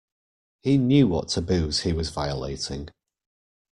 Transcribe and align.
He 0.63 0.79
knew 0.79 1.07
what 1.07 1.27
taboos 1.27 1.81
he 1.81 1.93
was 1.93 2.09
violating. 2.09 2.89